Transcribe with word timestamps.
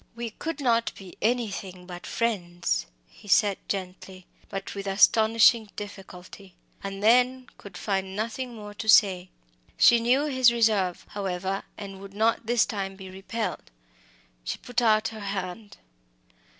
"We 0.15 0.31
could 0.31 0.59
not 0.59 0.91
be 0.97 1.15
anything 1.21 1.85
but 1.85 2.07
friends," 2.07 2.87
he 3.05 3.27
said 3.27 3.59
gently, 3.69 4.25
but 4.49 4.73
with 4.73 4.87
astonishing 4.87 5.69
difficulty; 5.75 6.55
and 6.83 7.03
then 7.03 7.45
could 7.59 7.77
find 7.77 8.15
nothing 8.15 8.55
more 8.55 8.73
to 8.73 8.89
say. 8.89 9.29
She 9.77 9.99
knew 9.99 10.25
his 10.25 10.51
reserve, 10.51 11.05
however, 11.09 11.61
and 11.77 11.99
would 11.99 12.15
not 12.15 12.47
this 12.47 12.65
time 12.65 12.95
be 12.95 13.11
repelled. 13.11 13.69
She 14.43 14.57
put 14.57 14.81
out 14.81 15.09
her 15.09 15.19
hand. 15.19 15.77